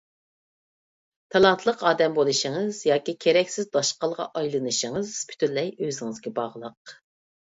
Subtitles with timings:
[1.33, 6.97] تالانتلىق ئادەم بولۇشىڭىز ياكى كېرەكسىز داشقالغا ئايلىنىشىڭىز پۈتۈنلەي ئۆزىڭىزگە باغلىق.